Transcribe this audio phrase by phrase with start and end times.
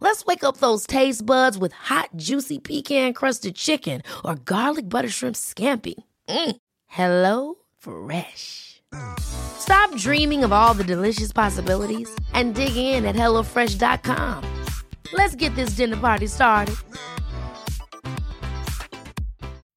[0.00, 5.08] Let's wake up those taste buds with hot, juicy pecan crusted chicken or garlic butter
[5.08, 5.94] shrimp scampi.
[6.28, 6.56] Mm.
[6.86, 8.82] Hello Fresh.
[9.18, 14.64] Stop dreaming of all the delicious possibilities and dig in at HelloFresh.com.
[15.12, 16.76] Let's get this dinner party started.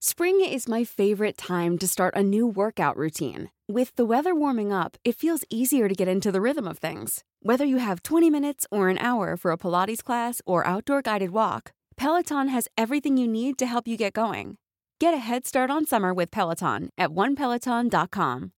[0.01, 3.51] Spring is my favorite time to start a new workout routine.
[3.69, 7.23] With the weather warming up, it feels easier to get into the rhythm of things.
[7.41, 11.29] Whether you have 20 minutes or an hour for a Pilates class or outdoor guided
[11.31, 14.57] walk, Peloton has everything you need to help you get going.
[14.99, 18.51] Get a head start on summer with Peloton at onepeloton.com.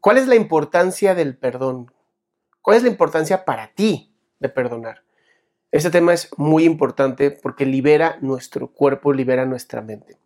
[0.00, 1.90] ¿Cuál es la importancia del perdón?
[2.60, 5.02] ¿Cuál es la importancia para ti de perdonar?
[5.72, 10.18] Este tema es muy importante porque libera nuestro cuerpo, libera nuestra mente.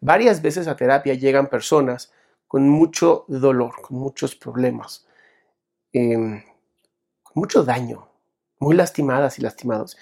[0.00, 2.12] Varias veces a terapia llegan personas
[2.46, 5.04] con mucho dolor, con muchos problemas,
[5.92, 6.42] em,
[7.22, 8.08] con mucho daño,
[8.58, 9.96] muy lastimadas y lastimados.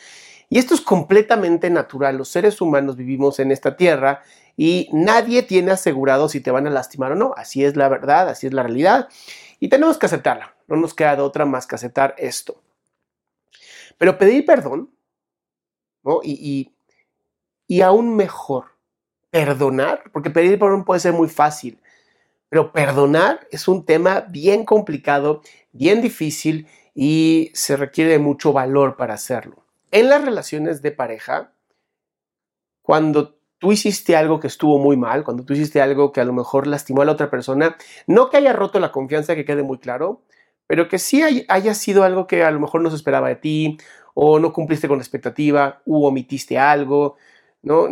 [0.48, 2.16] Y esto es completamente natural.
[2.16, 4.22] Los seres humanos vivimos en esta tierra
[4.56, 7.32] y nadie tiene asegurado si te van a lastimar o no.
[7.36, 9.08] Así es la verdad, así es la realidad.
[9.60, 10.54] Y tenemos que aceptarla.
[10.66, 12.60] No nos queda de otra más que aceptar esto.
[13.96, 14.90] Pero pedir perdón,
[16.02, 16.20] ¿no?
[16.22, 16.72] Y,
[17.68, 18.66] y, aún mejor,
[19.30, 21.79] perdonar, porque pedir perdón puede ser muy fácil,
[22.50, 25.40] pero perdonar es un tema bien complicado,
[25.72, 29.64] bien difícil y se requiere mucho valor para hacerlo.
[29.92, 31.52] En las relaciones de pareja,
[32.82, 36.32] cuando tú hiciste algo que estuvo muy mal, cuando tú hiciste algo que a lo
[36.32, 39.78] mejor lastimó a la otra persona, no que haya roto la confianza, que quede muy
[39.78, 40.22] claro,
[40.66, 43.78] pero que sí haya sido algo que a lo mejor no se esperaba de ti,
[44.14, 47.16] o no cumpliste con la expectativa, u omitiste algo.
[47.62, 47.88] No,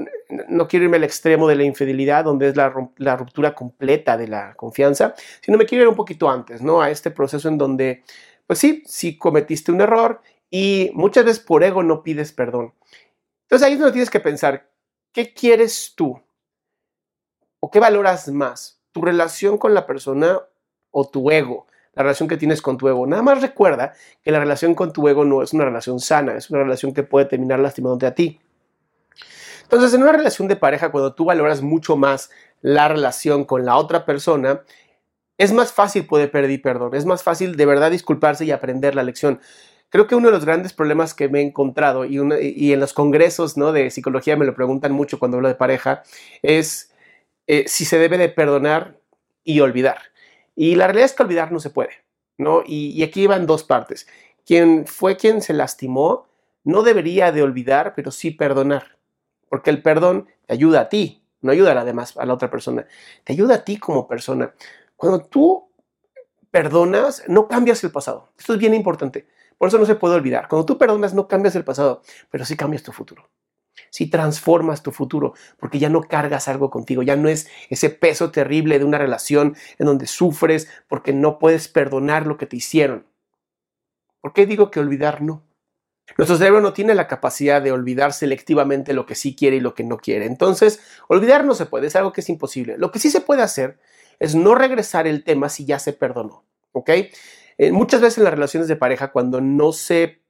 [0.49, 2.71] no quiero irme al extremo de la infidelidad, donde es la,
[3.17, 6.81] ruptura completa de la confianza, sino me quiero ir un poquito antes, ¿no?
[6.81, 8.03] A este proceso en donde,
[8.47, 12.73] pues sí, sí cometiste un error y muchas veces por ego no pides perdón.
[13.43, 14.71] Entonces ahí es donde tienes que pensar,
[15.13, 16.21] ¿qué quieres tú?
[17.61, 18.81] ¿O qué valoras más?
[18.93, 20.41] ¿Tu relación con la persona
[20.91, 21.67] o tu ego?
[21.99, 23.09] la relación que tienes con tu ego.
[23.09, 23.93] Nada más recuerda
[24.23, 27.03] que la relación con tu ego no es una relación sana, es una relación que
[27.03, 28.39] puede terminar lastimándote a ti.
[29.69, 32.31] Entonces, en una relación de pareja, cuando tú valoras mucho más
[32.63, 34.63] la relación con la otra persona,
[35.37, 39.03] es más fácil poder pedir perdón, es más fácil de verdad disculparse y aprender la
[39.03, 39.41] lección.
[39.91, 42.19] Creo que uno de los grandes problemas que me he encontrado, y,
[42.57, 43.73] y en los congresos ¿no?
[43.73, 46.03] de psicología me lo preguntan mucho cuando hablo de pareja,
[46.43, 46.93] es
[47.47, 49.01] eh, si se debe de perdonar
[49.43, 49.99] y olvidar.
[50.55, 51.93] Y la realidad es que olvidar no se puede,
[52.37, 52.63] ¿no?
[52.67, 54.07] Y, aquí van dos partes.
[54.45, 56.27] Quien fue quien se lastimó
[56.65, 58.98] no debería de olvidar, pero sí perdonar,
[59.49, 62.51] porque el perdón te ayuda a ti, no ayuda a la, demás, a la otra
[62.51, 62.87] persona,
[63.25, 64.55] te ayuda a ti como persona.
[64.97, 65.71] Cuando tú
[66.51, 68.33] perdonas, no cambias el pasado.
[68.39, 69.29] Esto es bien importante.
[69.57, 70.49] Por eso no se puede olvidar.
[70.49, 73.29] Cuando tú perdonas, no cambias el pasado, pero sí cambias tu futuro
[73.91, 78.31] si transformas tu futuro, porque ya no cargas algo contigo, ya no es ese peso
[78.31, 83.07] terrible de una relación en donde sufres porque no puedes perdonar lo que te hicieron.
[84.21, 85.43] ¿Por qué digo que olvidar no?
[86.17, 89.75] Nuestro cerebro no tiene la capacidad de olvidar selectivamente lo que sí quiere y lo
[89.75, 90.27] que no quiere.
[90.27, 92.79] Entonces, olvidar no se puede, es algo que es imposible.
[92.79, 93.79] Lo que sí se puede hacer
[94.19, 96.45] es no regresar el tema si ya se perdonó.
[96.73, 96.91] ¿Ok?
[97.59, 100.23] Eh, muchas veces en las relaciones de pareja, cuando no se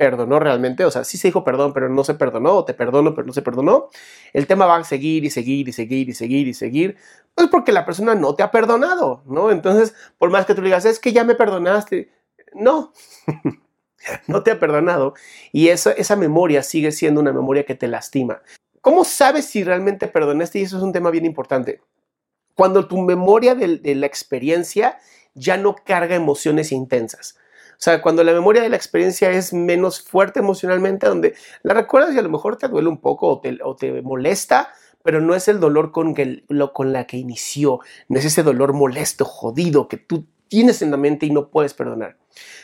[0.00, 3.14] perdonó realmente, o sea, sí se dijo perdón, pero no se perdonó, o te perdono,
[3.14, 3.90] pero no se perdonó,
[4.32, 6.96] el tema va a seguir y seguir y seguir y seguir y seguir,
[7.34, 9.50] pues porque la persona no te ha perdonado, ¿no?
[9.50, 12.10] Entonces, por más que tú le digas, es que ya me perdonaste,
[12.54, 12.94] no,
[14.26, 15.14] no te ha perdonado
[15.52, 18.42] y esa, esa memoria sigue siendo una memoria que te lastima.
[18.80, 20.58] ¿Cómo sabes si realmente perdonaste?
[20.58, 21.80] Y eso es un tema bien importante.
[22.54, 24.98] Cuando tu memoria de la experiencia
[25.34, 27.36] ya no carga emociones intensas.
[27.80, 32.14] O sea, cuando la memoria de la experiencia es menos fuerte emocionalmente, donde la recuerdas
[32.14, 34.68] y a lo mejor te duele un poco o te, molesta,
[35.02, 38.42] pero no es el dolor con, que, lo, con la que inició, no es ese
[38.42, 42.16] dolor molesto, jodido que tú tienes en la mente y no puedes perdonar.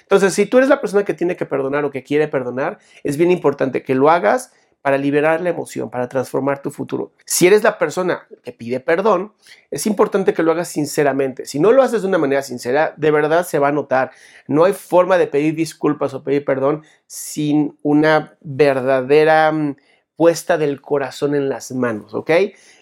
[0.03, 3.17] Entonces, si tú eres la persona que tiene que perdonar o que quiere perdonar, es
[3.17, 4.53] bien importante que lo hagas
[4.83, 7.13] para liberar la emoción, para transformar tu futuro.
[7.25, 9.33] Si eres la persona que pide perdón,
[9.71, 11.47] es importante que lo hagas sinceramente.
[11.47, 14.13] Si no lo haces de una manera sincera, de verdad se va a notar.
[14.47, 19.77] No hay forma de pedir disculpas o pedir perdón sin una verdadera mm,
[20.15, 22.31] puesta del corazón en las manos, ¿ok?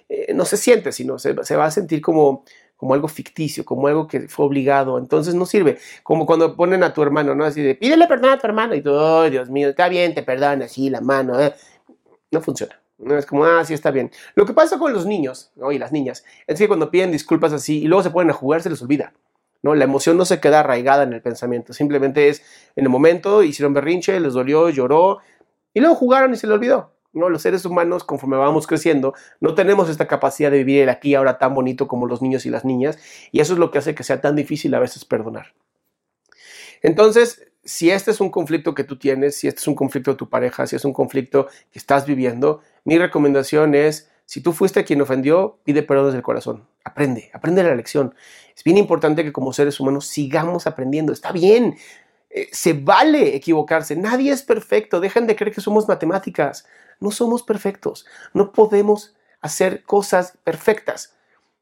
[0.09, 2.45] Eh, no se siente, sino se, va a sentir como,
[2.85, 4.99] como algo ficticio, como algo que fue obligado.
[4.99, 5.79] Entonces no sirve.
[6.03, 7.47] Como cuando ponen a tu hermano, ¿no?
[7.47, 8.75] Así de, pídele perdón a tu hermano.
[8.75, 8.91] Y tú,
[9.31, 11.41] Dios mío, está bien, te perdona, así la mano.
[11.41, 11.55] ¿eh?
[12.31, 12.79] No funciona.
[12.99, 14.11] No es como, ah, sí está bien.
[14.35, 15.73] Lo que pasa con los niños, ¿no?
[15.73, 18.61] y las niñas, es que cuando piden disculpas así y luego se ponen a jugar,
[18.61, 19.15] se les olvida.
[19.63, 19.75] ¿no?
[19.75, 21.73] La emoción no se queda arraigada en el pensamiento.
[21.73, 22.43] Simplemente es
[22.77, 25.21] en el momento, hicieron berrinche, les dolió, lloró,
[25.73, 26.94] y luego jugaron y se le olvidó.
[27.15, 27.29] ¿No?
[27.31, 31.39] Los seres humanos, conforme vamos creciendo, no tenemos esta capacidad de vivir el aquí ahora
[31.39, 32.99] tan bonito como los niños y las niñas,
[33.33, 35.55] y eso es lo que hace que sea tan difícil a veces perdonar.
[36.83, 40.17] Entonces, si este es un conflicto que tú tienes, si este es un conflicto de
[40.17, 44.85] tu pareja, si es un conflicto que estás viviendo, mi recomendación es, si tú fuiste
[44.85, 46.67] quien ofendió, pide perdón desde el corazón.
[46.83, 48.15] Aprende, aprende la lección.
[48.57, 51.13] Es bien importante que como seres humanos sigamos aprendiendo.
[51.13, 51.77] Está bien,
[52.35, 53.95] eh, se vale equivocarse.
[53.95, 55.01] Nadie es perfecto.
[55.01, 56.67] Dejen de creer que somos matemáticas.
[56.99, 58.07] No somos perfectos.
[58.33, 61.15] No podemos hacer cosas perfectas.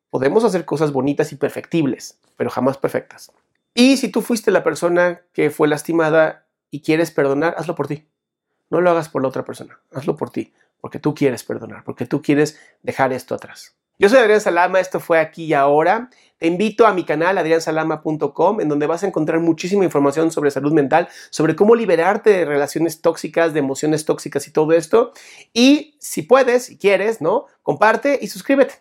[0.08, 3.30] Podemos hacer cosas bonitas y perfectibles, pero jamás perfectas.
[3.74, 8.08] Y si tú fuiste la persona que fue lastimada y quieres perdonar, hazlo por ti.
[8.70, 12.06] No lo hagas por la otra persona, hazlo por ti, porque tú quieres perdonar, porque
[12.06, 13.74] tú quieres dejar esto atrás.
[13.98, 16.08] Yo soy Adrián Salama, esto fue aquí y ahora.
[16.38, 20.72] Te invito a mi canal adriansalama.com en donde vas a encontrar muchísima información sobre salud
[20.72, 25.12] mental, sobre cómo liberarte de relaciones tóxicas, de emociones tóxicas y todo esto.
[25.52, 27.46] Y si puedes, si quieres, ¿no?
[27.62, 28.80] Comparte y suscríbete.